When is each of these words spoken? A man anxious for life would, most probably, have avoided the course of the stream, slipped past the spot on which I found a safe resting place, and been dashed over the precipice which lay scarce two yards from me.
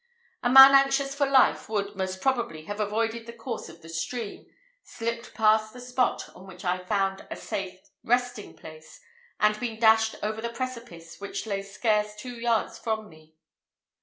A 0.41 0.49
man 0.49 0.73
anxious 0.73 1.13
for 1.13 1.27
life 1.27 1.69
would, 1.69 1.95
most 1.95 2.21
probably, 2.21 2.63
have 2.63 2.79
avoided 2.79 3.27
the 3.27 3.33
course 3.33 3.69
of 3.69 3.83
the 3.83 3.87
stream, 3.89 4.47
slipped 4.81 5.35
past 5.35 5.73
the 5.73 5.79
spot 5.79 6.27
on 6.33 6.47
which 6.47 6.65
I 6.65 6.79
found 6.83 7.27
a 7.29 7.35
safe 7.35 7.79
resting 8.03 8.55
place, 8.57 8.99
and 9.39 9.59
been 9.59 9.79
dashed 9.79 10.15
over 10.23 10.41
the 10.41 10.49
precipice 10.49 11.21
which 11.21 11.45
lay 11.45 11.61
scarce 11.61 12.15
two 12.15 12.33
yards 12.35 12.79
from 12.79 13.09
me. 13.09 13.35